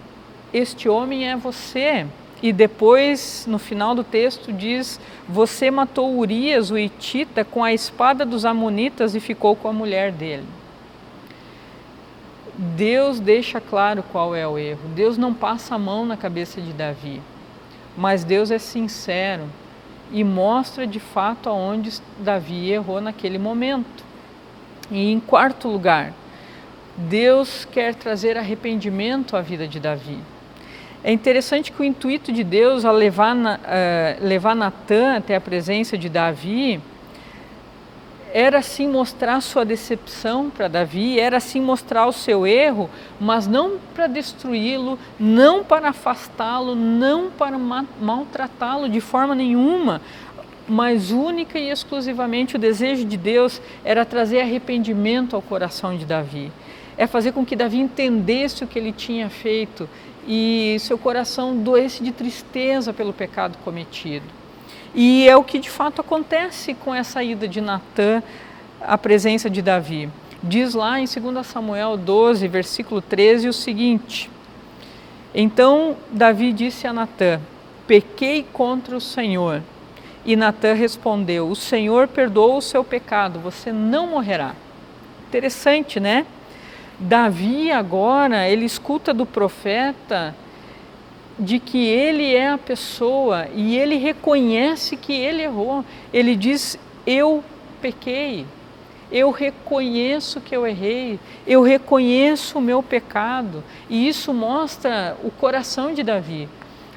Este 0.54 0.90
homem 0.90 1.30
é 1.30 1.38
você. 1.38 2.06
E 2.42 2.52
depois, 2.52 3.46
no 3.48 3.60
final 3.60 3.94
do 3.94 4.04
texto, 4.04 4.52
diz: 4.52 5.00
Você 5.30 5.70
matou 5.70 6.18
Urias, 6.18 6.72
o 6.72 6.78
Itita, 6.78 7.46
com 7.46 7.64
a 7.64 7.72
espada 7.72 8.26
dos 8.26 8.46
Amonitas 8.46 9.14
e 9.14 9.20
ficou 9.20 9.56
com 9.56 9.68
a 9.68 9.74
mulher 9.74 10.12
dele. 10.12 10.48
Deus 12.58 13.20
deixa 13.20 13.62
claro 13.62 14.04
qual 14.12 14.36
é 14.36 14.48
o 14.48 14.58
erro. 14.58 14.90
Deus 14.96 15.18
não 15.18 15.34
passa 15.34 15.76
a 15.76 15.80
mão 15.80 16.06
na 16.06 16.18
cabeça 16.18 16.60
de 16.60 16.74
Davi. 16.74 17.22
Mas 17.96 18.24
Deus 18.24 18.52
é 18.52 18.58
sincero 18.58 19.46
e 20.12 20.24
mostra 20.24 20.86
de 20.86 21.00
fato 21.00 21.50
aonde 21.50 22.02
Davi 22.20 22.72
errou 22.72 23.00
naquele 23.00 23.38
momento. 23.38 24.04
E 24.90 25.12
em 25.12 25.20
quarto 25.20 25.68
lugar, 25.68 26.14
Deus 26.98 27.66
quer 27.66 27.96
trazer 27.96 28.38
arrependimento 28.38 29.38
à 29.38 29.42
vida 29.42 29.68
de 29.68 29.80
Davi. 29.80 30.20
É 31.04 31.12
interessante 31.12 31.72
que 31.72 31.82
o 31.82 31.84
intuito 31.84 32.32
de 32.32 32.44
Deus 32.44 32.86
ao 32.86 32.94
levar, 32.94 33.36
uh, 33.36 34.24
levar 34.24 34.56
Natan 34.56 35.18
até 35.18 35.36
a 35.36 35.42
presença 35.42 35.98
de 35.98 36.08
Davi 36.08 36.80
era 38.34 38.62
sim 38.62 38.88
mostrar 38.88 39.42
sua 39.42 39.66
decepção 39.66 40.50
para 40.50 40.68
Davi, 40.68 41.20
era 41.20 41.40
sim 41.40 41.60
mostrar 41.60 42.06
o 42.06 42.14
seu 42.14 42.48
erro, 42.48 42.90
mas 43.20 43.46
não 43.46 43.78
para 43.94 44.08
destruí-lo, 44.08 44.98
não 45.20 45.64
para 45.64 45.90
afastá-lo, 45.90 46.76
não 46.76 47.30
para 47.30 47.58
maltratá-lo 48.00 48.88
de 48.88 49.02
forma 49.02 49.36
nenhuma, 49.36 50.02
mas 50.68 51.12
única 51.12 51.60
e 51.60 51.70
exclusivamente 51.70 52.56
o 52.56 52.60
desejo 52.60 53.04
de 53.04 53.18
Deus 53.18 53.62
era 53.84 54.06
trazer 54.06 54.42
arrependimento 54.42 55.36
ao 55.36 55.42
coração 55.42 55.98
de 55.98 56.06
Davi. 56.06 56.52
É 56.98 57.08
fazer 57.08 57.32
com 57.32 57.46
que 57.46 57.56
Davi 57.56 57.80
entendesse 57.80 58.64
o 58.64 58.68
que 58.68 58.78
ele 58.78 58.92
tinha 58.92 59.30
feito 59.30 59.90
e 60.28 60.78
seu 60.80 60.98
coração 60.98 61.56
doesse 61.56 62.04
de 62.04 62.12
tristeza 62.12 62.94
pelo 62.94 63.14
pecado 63.14 63.58
cometido. 63.64 64.26
E 64.94 65.28
é 65.28 65.36
o 65.36 65.44
que 65.44 65.60
de 65.60 65.70
fato 65.70 66.02
acontece 66.02 66.74
com 66.74 66.94
essa 66.94 67.24
ida 67.24 67.48
de 67.48 67.62
Natã 67.62 68.22
à 68.82 68.98
presença 68.98 69.50
de 69.50 69.62
Davi. 69.62 70.10
Diz 70.44 70.74
lá 70.74 71.00
em 71.00 71.06
2 71.06 71.46
Samuel 71.46 71.96
12, 71.96 72.48
versículo 72.48 73.02
13, 73.02 73.48
o 73.48 73.54
seguinte: 73.54 74.30
Então 75.34 75.96
Davi 76.12 76.52
disse 76.52 76.88
a 76.88 76.94
Natã: 76.94 77.40
Pequei 77.88 78.46
contra 78.52 78.96
o 78.96 79.02
Senhor. 79.02 79.62
E 80.26 80.36
Natã 80.36 80.74
respondeu: 80.74 81.48
O 81.48 81.56
Senhor 81.56 82.08
perdoou 82.08 82.58
o 82.58 82.62
seu 82.62 82.84
pecado, 82.84 83.40
você 83.40 83.72
não 83.72 84.08
morrerá. 84.08 84.56
Interessante, 85.30 86.00
né? 86.00 86.26
Davi 87.02 87.72
agora, 87.72 88.48
ele 88.48 88.64
escuta 88.64 89.12
do 89.12 89.26
profeta 89.26 90.36
de 91.40 91.58
que 91.58 91.84
ele 91.84 92.36
é 92.36 92.50
a 92.50 92.60
pessoa 92.60 93.48
e 93.56 93.76
ele 93.76 93.98
reconhece 93.98 94.96
que 94.96 95.12
ele 95.12 95.42
errou. 95.42 95.84
Ele 96.14 96.36
diz: 96.36 96.78
Eu 97.04 97.44
pequei, 97.82 98.46
eu 99.12 99.32
reconheço 99.32 100.40
que 100.40 100.56
eu 100.56 100.68
errei, 100.68 101.20
eu 101.48 101.64
reconheço 101.64 102.60
o 102.60 102.62
meu 102.62 102.84
pecado. 102.84 103.64
E 103.90 104.08
isso 104.08 104.32
mostra 104.32 105.18
o 105.24 105.32
coração 105.32 105.96
de 105.96 106.04
Davi. 106.04 106.48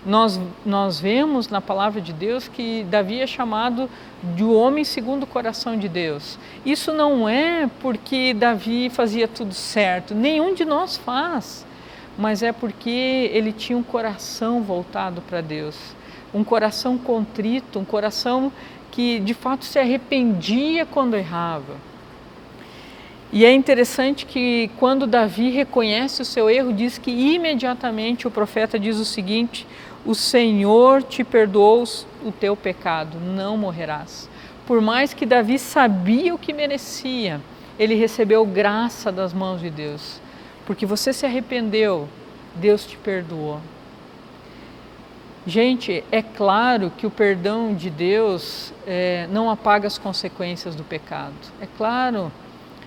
Nós, 0.05 0.39
nós 0.67 1.01
vemos 1.01 1.49
na 1.49 1.61
palavra 1.61 2.01
de 2.01 2.13
Deus 2.13 2.47
que 2.47 2.85
Davi 2.91 3.21
é 3.21 3.27
chamado 3.27 3.89
de 4.35 4.45
homem 4.45 4.85
segundo 4.85 5.23
o 5.23 5.27
coração 5.27 5.79
de 5.79 5.89
Deus. 5.89 6.39
Isso 6.65 6.93
não 6.93 7.29
é 7.29 7.71
porque 7.81 8.35
Davi 8.35 8.91
fazia 8.91 9.27
tudo 9.27 9.55
certo, 9.55 10.15
nenhum 10.15 10.55
de 10.55 10.65
nós 10.65 10.97
faz 10.97 11.65
mas 12.17 12.43
é 12.43 12.53
porque 12.53 13.31
ele 13.33 13.53
tinha 13.53 13.77
um 13.77 13.83
coração 13.83 14.63
voltado 14.63 15.21
para 15.23 15.41
Deus, 15.41 15.77
um 16.33 16.45
coração 16.45 16.97
contrito, 16.97 17.79
um 17.79 17.85
coração 17.85 18.53
que 18.91 19.19
de 19.21 19.35
fato 19.35 19.65
se 19.65 19.79
arrependia 19.79 20.87
quando 20.87 21.15
errava. 21.15 21.77
E 23.33 23.45
é 23.45 23.53
interessante 23.53 24.25
que 24.27 24.71
quando 24.79 25.09
Davi 25.09 25.51
reconhece 25.51 26.23
o 26.23 26.25
seu 26.25 26.49
erro, 26.49 26.73
diz 26.73 26.99
que 26.99 27.11
imediatamente 27.11 28.29
o 28.29 28.31
profeta 28.31 28.79
diz 28.79 28.97
o 28.99 29.05
seguinte: 29.05 29.67
O 30.05 30.15
Senhor 30.15 31.03
te 31.03 31.25
perdoou 31.25 31.85
o 32.25 32.31
teu 32.31 32.57
pecado, 32.57 33.19
não 33.19 33.57
morrerás. 33.57 34.29
Por 34.67 34.81
mais 34.81 35.15
que 35.15 35.27
Davi 35.27 35.59
sabia 35.59 36.35
o 36.35 36.39
que 36.39 36.53
merecia, 36.53 37.41
ele 37.79 37.95
recebeu 37.95 38.45
graça 38.45 39.11
das 39.11 39.33
mãos 39.33 39.61
de 39.61 39.71
Deus 39.71 40.21
porque 40.67 40.87
você 40.87 41.13
se 41.13 41.27
arrependeu, 41.27 42.09
Deus 42.55 42.87
te 42.87 42.97
perdoou. 42.97 43.61
Gente, 45.47 46.03
é 46.11 46.23
claro 46.23 46.91
que 46.97 47.07
o 47.07 47.11
perdão 47.11 47.75
de 47.75 47.91
Deus 47.91 48.73
é, 48.87 49.29
não 49.31 49.51
apaga 49.51 49.87
as 49.87 49.99
consequências 49.99 50.75
do 50.75 50.83
pecado. 50.83 51.35
É 51.61 51.69
claro, 51.77 52.33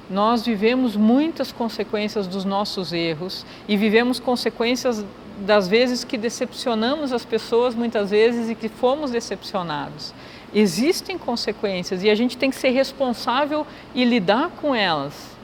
nós 0.10 0.44
vivemos 0.44 0.96
muitas 0.96 1.52
consequências 1.52 2.26
dos 2.26 2.44
nossos 2.44 2.92
erros 2.92 3.46
e 3.68 3.78
vivemos 3.78 4.20
consequências 4.20 5.06
das 5.46 5.68
vezes 5.68 6.04
que 6.04 6.18
decepcionamos 6.18 7.14
as 7.14 7.24
pessoas, 7.24 7.76
muitas 7.76 8.10
vezes, 8.10 8.50
e 8.50 8.56
que 8.56 8.70
fomos 8.70 9.12
decepcionados. 9.12 10.14
Existem 10.54 11.18
consequências 11.18 12.04
e 12.04 12.10
a 12.10 12.16
gente 12.16 12.38
tem 12.38 12.50
que 12.50 12.56
ser 12.56 12.70
responsável 12.70 13.66
e 13.94 14.04
lidar 14.04 14.50
com 14.62 14.74
elas 14.74 15.38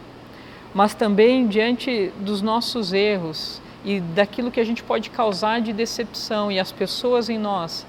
mas 0.73 0.95
também 0.95 1.47
diante 1.47 2.11
dos 2.19 2.41
nossos 2.41 2.93
erros 2.93 3.61
e 3.85 3.99
daquilo 3.99 4.49
que 4.49 4.59
a 4.59 4.63
gente 4.63 4.81
pode 4.81 5.09
causar 5.09 5.61
de 5.61 5.71
decepção 5.71 6.51
e 6.51 6.59
as 6.59 6.71
pessoas 6.71 7.29
em 7.29 7.37
nós, 7.37 7.85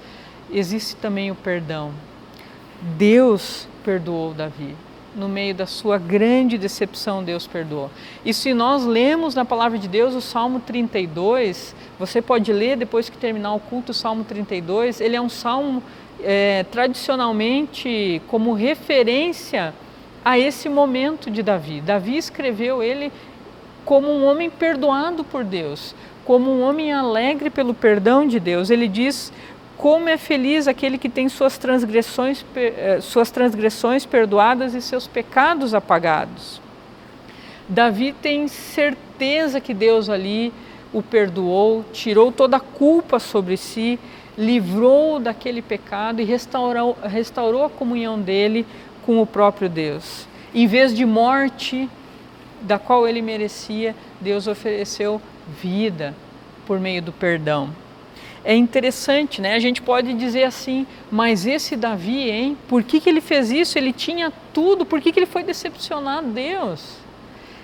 existe 0.51 0.95
também 0.97 1.31
o 1.31 1.35
perdão. 1.35 1.91
Deus 2.97 3.67
perdoou 3.83 4.33
Davi. 4.33 4.75
No 5.15 5.29
meio 5.29 5.55
da 5.55 5.65
sua 5.65 5.97
grande 5.97 6.57
decepção, 6.57 7.23
Deus 7.23 7.47
perdoou. 7.47 7.89
E 8.25 8.33
se 8.33 8.53
nós 8.53 8.83
lemos 8.83 9.33
na 9.33 9.45
palavra 9.45 9.77
de 9.77 9.87
Deus 9.87 10.13
o 10.13 10.19
Salmo 10.19 10.59
32, 10.59 11.73
você 11.97 12.21
pode 12.21 12.51
ler 12.51 12.75
depois 12.75 13.07
que 13.07 13.17
terminar 13.17 13.53
o 13.53 13.59
culto 13.59 13.91
o 13.91 13.95
Salmo 13.95 14.25
32, 14.25 14.99
ele 14.99 15.15
é 15.15 15.21
um 15.21 15.29
salmo 15.29 15.81
é, 16.21 16.65
tradicionalmente 16.69 18.21
como 18.27 18.53
referência 18.53 19.73
a 20.23 20.37
esse 20.37 20.67
momento 20.67 21.31
de 21.31 21.41
Davi. 21.41 21.79
Davi 21.79 22.17
escreveu 22.17 22.83
ele 22.83 23.11
como 23.85 24.11
um 24.11 24.25
homem 24.25 24.49
perdoado 24.49 25.23
por 25.23 25.43
Deus, 25.43 25.95
como 26.25 26.51
um 26.51 26.63
homem 26.63 26.91
alegre 26.91 27.49
pelo 27.49 27.73
perdão 27.73 28.27
de 28.27 28.39
Deus. 28.39 28.69
Ele 28.69 28.87
diz: 28.87 29.31
como 29.85 30.09
é 30.09 30.17
feliz 30.17 30.67
aquele 30.67 30.97
que 30.97 31.07
tem 31.07 31.29
suas 31.29 31.59
transgressões, 31.59 32.43
eh, 32.55 32.97
suas 33.01 33.29
transgressões 33.29 34.03
perdoadas 34.03 34.73
e 34.73 34.81
seus 34.81 35.05
pecados 35.05 35.75
apagados. 35.75 36.59
Davi 37.69 38.11
tem 38.11 38.47
certeza 38.47 39.61
que 39.61 39.75
Deus 39.75 40.09
ali 40.09 40.51
o 40.91 41.03
perdoou, 41.03 41.85
tirou 41.93 42.31
toda 42.31 42.57
a 42.57 42.59
culpa 42.59 43.19
sobre 43.19 43.57
si, 43.57 43.99
livrou 44.35 45.19
daquele 45.19 45.61
pecado 45.61 46.19
e 46.19 46.25
restaurou, 46.25 46.97
restaurou 47.03 47.63
a 47.63 47.69
comunhão 47.69 48.19
dele 48.19 48.65
com 49.05 49.21
o 49.21 49.27
próprio 49.27 49.69
Deus. 49.69 50.27
Em 50.51 50.65
vez 50.65 50.95
de 50.95 51.05
morte, 51.05 51.87
da 52.59 52.79
qual 52.79 53.07
ele 53.07 53.21
merecia, 53.21 53.95
Deus 54.19 54.47
ofereceu 54.47 55.21
vida 55.61 56.15
por 56.65 56.79
meio 56.79 57.03
do 57.03 57.11
perdão. 57.11 57.84
É 58.45 58.55
interessante, 58.55 59.41
né? 59.41 59.55
A 59.55 59.59
gente 59.59 59.81
pode 59.81 60.13
dizer 60.13 60.43
assim, 60.43 60.85
mas 61.11 61.47
esse 61.47 61.75
Davi, 61.75 62.29
hein? 62.29 62.55
Por 62.67 62.83
que, 62.83 62.99
que 62.99 63.09
ele 63.09 63.19
fez 63.19 63.49
isso? 63.49 63.75
Ele 63.75 63.91
tinha 63.91 64.31
tudo, 64.53 64.85
por 64.85 65.01
que, 65.01 65.11
que 65.11 65.17
ele 65.17 65.25
foi 65.25 65.41
decepcionar 65.41 66.23
Deus? 66.23 66.97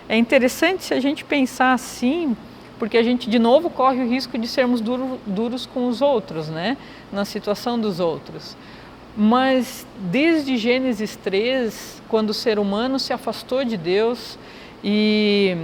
É 0.09 0.17
interessante 0.17 0.83
se 0.83 0.91
a 0.95 0.99
gente 0.99 1.23
pensar 1.23 1.73
assim, 1.73 2.35
porque 2.79 2.97
a 2.97 3.03
gente 3.03 3.29
de 3.29 3.37
novo 3.37 3.69
corre 3.69 4.01
o 4.01 4.09
risco 4.09 4.39
de 4.39 4.47
sermos 4.47 4.81
duro, 4.81 5.19
duros 5.23 5.67
com 5.67 5.87
os 5.87 6.01
outros, 6.01 6.49
né? 6.49 6.75
Na 7.13 7.25
situação 7.25 7.79
dos 7.79 7.99
outros. 7.99 8.57
Mas 9.15 9.85
desde 9.99 10.57
Gênesis 10.57 11.15
3, 11.15 12.01
quando 12.09 12.31
o 12.31 12.33
ser 12.33 12.57
humano 12.57 12.97
se 12.97 13.13
afastou 13.13 13.63
de 13.63 13.77
Deus 13.77 14.35
e 14.83 15.55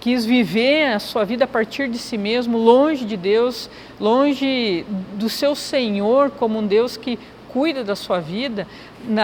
quis 0.00 0.24
viver 0.24 0.94
a 0.94 0.98
sua 0.98 1.24
vida 1.24 1.44
a 1.44 1.48
partir 1.48 1.88
de 1.88 1.98
si 1.98 2.16
mesmo, 2.16 2.56
longe 2.56 3.04
de 3.04 3.16
Deus, 3.16 3.68
longe 4.00 4.84
do 5.14 5.28
seu 5.28 5.54
Senhor 5.54 6.30
como 6.30 6.58
um 6.58 6.66
Deus 6.66 6.96
que 6.96 7.18
cuida 7.52 7.84
da 7.84 7.96
sua 7.96 8.20
vida, 8.20 8.66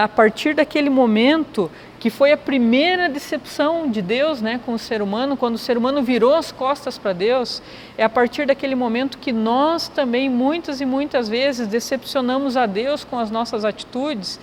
a 0.01 0.07
partir 0.07 0.53
daquele 0.53 0.89
momento 0.89 1.71
que 1.99 2.09
foi 2.09 2.31
a 2.31 2.37
primeira 2.37 3.09
decepção 3.09 3.89
de 3.89 4.01
Deus 4.01 4.41
né, 4.41 4.59
com 4.65 4.73
o 4.73 4.79
ser 4.79 5.01
humano, 5.01 5.35
quando 5.35 5.55
o 5.55 5.57
ser 5.57 5.77
humano 5.77 6.03
virou 6.03 6.35
as 6.35 6.51
costas 6.51 6.97
para 6.97 7.13
Deus, 7.13 7.61
é 7.97 8.03
a 8.03 8.09
partir 8.09 8.45
daquele 8.45 8.75
momento 8.75 9.17
que 9.17 9.31
nós 9.31 9.87
também, 9.87 10.29
muitas 10.29 10.79
e 10.79 10.85
muitas 10.85 11.27
vezes, 11.27 11.67
decepcionamos 11.67 12.55
a 12.55 12.65
Deus 12.65 13.03
com 13.03 13.17
as 13.17 13.31
nossas 13.31 13.65
atitudes 13.65 14.39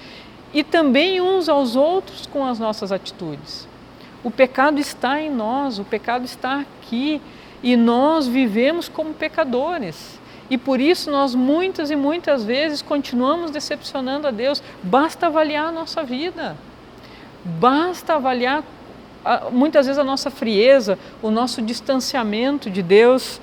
e 0.53 0.65
também 0.65 1.21
uns 1.21 1.49
aos 1.49 1.77
outros 1.77 2.27
com 2.27 2.45
as 2.45 2.59
nossas 2.59 2.91
atitudes. 2.91 3.69
O 4.25 4.31
pecado 4.31 4.81
está 4.81 5.21
em 5.21 5.31
nós, 5.31 5.79
o 5.79 5.85
pecado 5.85 6.25
está 6.25 6.61
aqui 6.61 7.21
e 7.63 7.77
nós 7.77 8.27
vivemos 8.27 8.89
como 8.89 9.13
pecadores. 9.13 10.19
E 10.49 10.57
por 10.57 10.81
isso 10.81 11.11
nós 11.11 11.35
muitas 11.35 11.91
e 11.91 11.97
muitas 11.97 12.43
vezes 12.43 12.81
continuamos 12.81 13.51
decepcionando 13.51 14.27
a 14.27 14.31
Deus. 14.31 14.63
Basta 14.83 15.27
avaliar 15.27 15.67
a 15.67 15.73
nossa 15.73 16.03
vida. 16.03 16.57
Basta 17.45 18.15
avaliar 18.15 18.65
muitas 19.53 19.87
vezes 19.87 19.99
a 19.99 20.05
nossa 20.05 20.31
frieza, 20.31 20.99
o 21.23 21.31
nosso 21.31 21.63
distanciamento 21.63 22.71
de 22.71 22.83
Deus, 22.83 23.41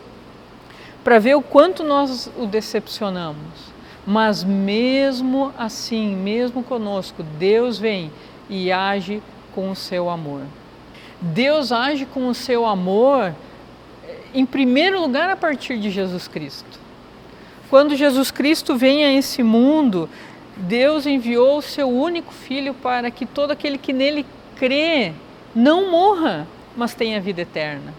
para 1.04 1.20
ver 1.20 1.36
o 1.36 1.42
quanto 1.42 1.84
nós 1.84 2.30
o 2.38 2.46
decepcionamos. 2.46 3.72
Mas 4.06 4.44
mesmo 4.44 5.54
assim, 5.58 6.16
mesmo 6.16 6.64
conosco, 6.64 7.24
Deus 7.24 7.78
vem 7.78 8.12
e 8.50 8.72
age 8.72 9.22
com 9.54 9.70
o 9.70 9.76
seu 9.76 10.10
amor. 10.10 10.42
Deus 11.22 11.72
age 11.72 12.06
com 12.06 12.28
o 12.28 12.34
seu 12.34 12.66
amor, 12.66 13.36
em 14.34 14.46
primeiro 14.46 15.00
lugar, 15.00 15.30
a 15.30 15.36
partir 15.36 15.78
de 15.78 15.92
Jesus 15.92 16.28
Cristo. 16.28 16.80
Quando 17.70 17.96
Jesus 17.96 18.32
Cristo 18.32 18.76
vem 18.76 19.06
a 19.06 19.14
esse 19.14 19.44
mundo, 19.44 20.10
Deus 20.58 21.06
enviou 21.06 21.60
o 21.60 21.62
seu 21.62 21.88
único 21.88 22.34
filho 22.34 22.74
para 22.74 23.10
que 23.12 23.26
todo 23.26 23.52
aquele 23.52 23.78
que 23.78 23.94
nele 23.94 24.26
crê 24.56 25.14
não 25.56 25.92
morra, 25.92 26.48
mas 26.76 26.94
tenha 26.94 27.22
vida 27.22 27.42
eterna. 27.42 27.94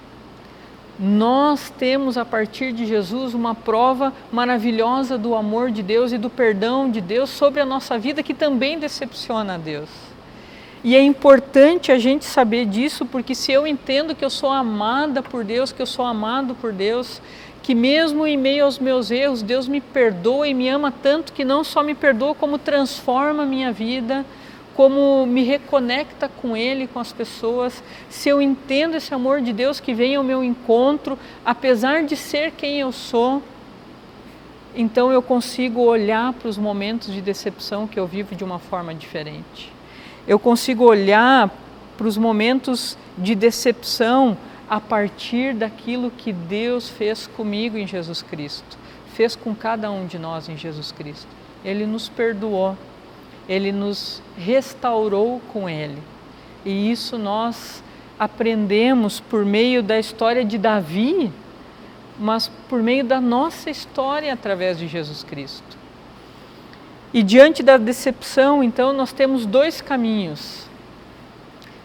Nós 0.98 1.70
temos 1.70 2.18
a 2.18 2.24
partir 2.24 2.72
de 2.72 2.86
Jesus 2.86 3.34
uma 3.34 3.54
prova 3.54 4.12
maravilhosa 4.30 5.16
do 5.16 5.34
amor 5.34 5.70
de 5.70 5.82
Deus 5.82 6.12
e 6.12 6.18
do 6.18 6.28
perdão 6.28 6.90
de 6.90 7.00
Deus 7.00 7.30
sobre 7.30 7.60
a 7.60 7.64
nossa 7.64 7.98
vida 7.98 8.22
que 8.22 8.34
também 8.34 8.78
decepciona 8.78 9.54
a 9.54 9.58
Deus. 9.58 10.11
E 10.84 10.96
é 10.96 11.02
importante 11.02 11.92
a 11.92 11.98
gente 11.98 12.24
saber 12.24 12.66
disso, 12.66 13.06
porque 13.06 13.34
se 13.34 13.52
eu 13.52 13.66
entendo 13.66 14.16
que 14.16 14.24
eu 14.24 14.30
sou 14.30 14.50
amada 14.50 15.22
por 15.22 15.44
Deus, 15.44 15.70
que 15.70 15.80
eu 15.80 15.86
sou 15.86 16.04
amado 16.04 16.56
por 16.56 16.72
Deus, 16.72 17.22
que 17.62 17.72
mesmo 17.72 18.26
em 18.26 18.36
meio 18.36 18.64
aos 18.64 18.80
meus 18.80 19.10
erros, 19.10 19.42
Deus 19.42 19.68
me 19.68 19.80
perdoa 19.80 20.48
e 20.48 20.54
me 20.54 20.68
ama 20.68 20.90
tanto 20.90 21.32
que 21.32 21.44
não 21.44 21.62
só 21.62 21.84
me 21.84 21.94
perdoa, 21.94 22.34
como 22.34 22.58
transforma 22.58 23.44
a 23.44 23.46
minha 23.46 23.70
vida, 23.70 24.26
como 24.74 25.24
me 25.24 25.44
reconecta 25.44 26.28
com 26.28 26.56
Ele, 26.56 26.88
com 26.88 26.98
as 26.98 27.12
pessoas. 27.12 27.82
Se 28.08 28.28
eu 28.28 28.42
entendo 28.42 28.96
esse 28.96 29.14
amor 29.14 29.40
de 29.40 29.52
Deus 29.52 29.78
que 29.78 29.94
vem 29.94 30.16
ao 30.16 30.24
meu 30.24 30.42
encontro, 30.42 31.16
apesar 31.44 32.02
de 32.02 32.16
ser 32.16 32.50
quem 32.52 32.80
eu 32.80 32.90
sou, 32.90 33.40
então 34.74 35.12
eu 35.12 35.22
consigo 35.22 35.80
olhar 35.82 36.32
para 36.32 36.48
os 36.48 36.58
momentos 36.58 37.12
de 37.12 37.20
decepção 37.20 37.86
que 37.86 38.00
eu 38.00 38.06
vivo 38.06 38.34
de 38.34 38.42
uma 38.42 38.58
forma 38.58 38.92
diferente. 38.92 39.71
Eu 40.26 40.38
consigo 40.38 40.84
olhar 40.84 41.50
para 41.96 42.06
os 42.06 42.16
momentos 42.16 42.96
de 43.18 43.34
decepção 43.34 44.36
a 44.68 44.80
partir 44.80 45.54
daquilo 45.54 46.10
que 46.10 46.32
Deus 46.32 46.88
fez 46.88 47.26
comigo 47.26 47.76
em 47.76 47.86
Jesus 47.86 48.22
Cristo, 48.22 48.78
fez 49.14 49.36
com 49.36 49.54
cada 49.54 49.90
um 49.90 50.06
de 50.06 50.18
nós 50.18 50.48
em 50.48 50.56
Jesus 50.56 50.92
Cristo. 50.92 51.28
Ele 51.64 51.86
nos 51.86 52.08
perdoou, 52.08 52.76
ele 53.48 53.72
nos 53.72 54.22
restaurou 54.36 55.40
com 55.52 55.68
ele. 55.68 55.98
E 56.64 56.90
isso 56.90 57.18
nós 57.18 57.82
aprendemos 58.18 59.20
por 59.20 59.44
meio 59.44 59.82
da 59.82 59.98
história 59.98 60.44
de 60.44 60.56
Davi, 60.56 61.30
mas 62.18 62.48
por 62.68 62.82
meio 62.82 63.04
da 63.04 63.20
nossa 63.20 63.68
história 63.68 64.32
através 64.32 64.78
de 64.78 64.86
Jesus 64.86 65.22
Cristo. 65.24 65.81
E 67.14 67.22
diante 67.22 67.62
da 67.62 67.76
decepção, 67.76 68.62
então, 68.62 68.92
nós 68.92 69.12
temos 69.12 69.44
dois 69.44 69.80
caminhos. 69.80 70.66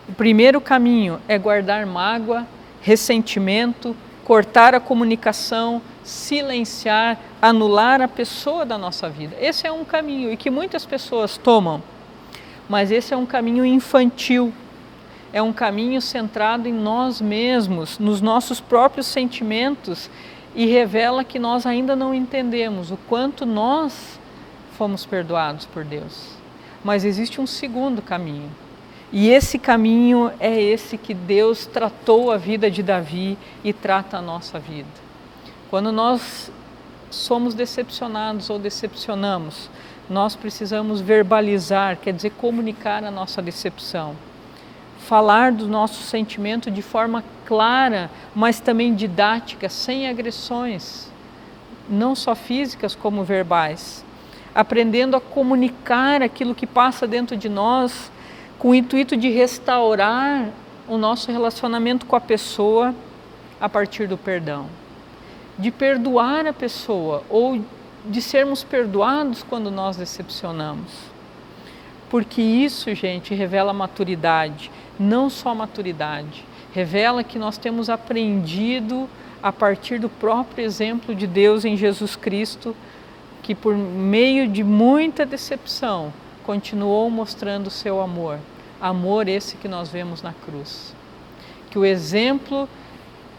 O 0.08 0.13
primeiro 0.13 0.62
caminho 0.62 1.20
é 1.28 1.38
guardar 1.38 1.86
mágoa 1.86 2.48
ressentimento, 2.88 3.94
cortar 4.24 4.74
a 4.74 4.80
comunicação, 4.80 5.82
silenciar, 6.04 7.20
anular 7.42 8.02
a 8.02 8.08
pessoa 8.08 8.66
da 8.66 8.78
nossa 8.78 9.10
vida. 9.10 9.36
Esse 9.40 9.68
é 9.68 9.72
um 9.72 9.84
caminho 9.84 10.32
e 10.32 10.38
que 10.38 10.50
muitas 10.50 10.86
pessoas 10.86 11.38
tomam, 11.38 11.84
mas 12.70 12.92
esse 12.92 13.13
é 13.13 13.18
um 13.18 13.26
caminho 13.26 13.66
infantil. 13.66 14.54
É 15.34 15.42
um 15.42 15.52
caminho 15.52 16.02
centrado 16.02 16.70
em 16.70 16.74
nós 16.74 17.20
mesmos, 17.20 18.00
nos 18.00 18.22
nossos 18.22 18.62
próprios 18.62 19.08
sentimentos 19.08 20.10
e 20.56 20.66
revela 20.66 21.26
que 21.26 21.38
nós 21.38 21.66
ainda 21.66 21.94
não 21.94 22.13
entendemos 22.13 22.90
o 22.90 22.98
quanto 23.10 23.46
nós 23.46 24.18
fomos 24.78 25.06
perdoados 25.06 25.66
por 25.66 25.84
Deus. 25.84 26.30
Mas 26.84 27.04
existe 27.04 27.42
um 27.42 27.48
segundo 27.48 28.02
caminho, 28.02 28.50
e 29.12 29.30
esse 29.30 29.58
caminho 29.58 30.32
é 30.40 30.62
esse 30.62 30.98
que 30.98 31.13
Deus 31.13 31.66
tratou 31.66 32.30
a 32.30 32.38
vida 32.38 32.70
de 32.70 32.84
Davi 32.84 33.38
e 33.63 33.72
trata 33.72 34.18
a 34.18 34.22
nossa 34.22 34.60
vida. 34.60 34.88
Quando 35.70 35.92
nós 35.92 36.52
somos 37.10 37.54
decepcionados 37.54 38.50
ou 38.50 38.60
decepcionamos, 38.60 39.70
nós 40.10 40.36
precisamos 40.36 41.00
verbalizar, 41.02 41.98
quer 41.98 42.13
dizer, 42.13 42.32
comunicar 42.32 43.04
a 43.04 43.12
nossa 43.12 43.42
decepção. 43.42 44.16
Falar 45.00 45.54
do 45.54 45.68
nosso 45.68 46.04
sentimento 46.04 46.70
de 46.70 46.82
forma 46.82 47.24
clara, 47.46 48.10
mas 48.36 48.60
também 48.60 48.94
didática, 48.94 49.70
sem 49.70 50.08
agressões, 50.08 51.10
não 51.90 52.13
só 52.13 52.36
físicas 52.36 52.94
como 52.94 53.24
verbais. 53.24 54.04
Aprendendo 54.58 55.15
a 55.15 55.22
comunicar 55.22 56.24
aquilo 56.24 56.56
que 56.56 56.65
passa 56.65 57.06
dentro 57.06 57.38
de 57.38 57.48
nós 57.48 58.12
com 58.58 58.70
o 58.70 58.76
intuito 58.76 59.15
de 59.15 59.30
restaurar 59.30 60.50
o 60.88 60.98
nosso 60.98 61.32
relacionamento 61.32 62.08
com 62.08 62.15
a 62.15 62.20
pessoa 62.20 62.96
a 63.62 63.70
partir 63.70 64.08
do 64.08 64.17
perdão, 64.17 64.65
de 65.60 65.70
perdoar 65.70 66.48
a 66.48 66.54
pessoa 66.54 67.22
ou 67.30 67.62
de 68.04 68.20
sermos 68.20 68.63
perdoados 68.63 69.43
quando 69.43 69.70
nós 69.70 69.96
decepcionamos. 69.96 70.91
Porque 72.10 72.41
isso, 72.41 72.96
gente, 72.96 73.36
revela 73.36 73.74
maturidade, 73.74 74.72
não 75.00 75.30
só 75.30 75.54
maturidade, 75.54 76.43
revela 76.74 77.24
que 77.24 77.38
nós 77.38 77.60
temos 77.60 77.91
aprendido 77.91 79.08
a 79.43 79.52
partir 79.52 80.00
do 80.00 80.10
próprio 80.10 80.65
exemplo 80.65 81.13
de 81.13 81.28
Deus 81.28 81.63
em 81.63 81.78
Jesus 81.78 82.15
Cristo, 82.15 82.76
que 83.41 83.56
por 83.56 83.76
meio 83.76 84.47
de 84.47 84.63
muita 84.63 85.26
decepção 85.26 86.13
continuou 86.45 87.10
mostrando 87.10 87.69
seu 87.69 88.02
amor, 88.02 88.39
amor 88.80 89.28
esse 89.28 89.58
que 89.58 89.67
nós 89.67 89.89
vemos 89.89 90.21
na 90.21 90.34
cruz. 90.34 90.95
Que 91.69 91.78
o 91.78 91.86
exemplo 91.86 92.67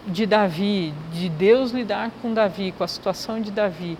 de 0.07 0.27
Davi, 0.27 0.95
de 1.13 1.29
Deus 1.29 1.71
lidar 1.71 2.11
com 2.23 2.33
Davi, 2.33 2.73
com 2.77 2.85
a 2.85 2.89
situação 2.89 3.41
de 3.41 3.51
Davi, 3.51 3.99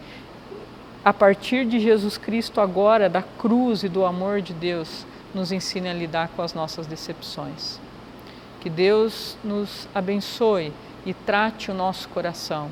a 1.05 1.13
partir 1.13 1.65
de 1.65 1.81
Jesus 1.81 2.19
Cristo 2.19 2.61
agora, 2.61 3.09
da 3.09 3.23
cruz 3.23 3.83
e 3.83 3.89
do 3.89 4.05
amor 4.05 4.41
de 4.41 4.53
Deus, 4.53 5.07
nos 5.35 5.53
ensine 5.53 5.89
a 5.89 5.95
lidar 5.95 6.29
com 6.35 6.43
as 6.43 6.55
nossas 6.55 6.87
decepções. 6.87 7.81
Que 8.61 8.69
Deus 8.69 9.37
nos 9.45 9.89
abençoe 9.95 10.73
e 11.07 11.15
trate 11.15 11.71
o 11.71 11.75
nosso 11.75 12.09
coração 12.09 12.71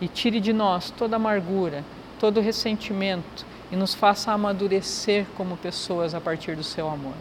e 0.00 0.08
tire 0.08 0.40
de 0.40 0.52
nós 0.52 0.90
toda 0.90 1.16
amargura, 1.16 1.84
todo 2.22 2.40
ressentimento 2.40 3.44
e 3.72 3.74
nos 3.74 3.94
faça 3.94 4.30
amadurecer 4.30 5.26
como 5.36 5.56
pessoas 5.56 6.14
a 6.14 6.20
partir 6.20 6.54
do 6.54 6.62
seu 6.62 6.88
amor. 6.88 7.16